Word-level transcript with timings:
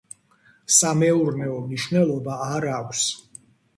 სამეურნეო 0.77 1.59
მნიშვნელობა 1.67 2.41
არ 2.47 2.67
აქვს. 2.79 3.05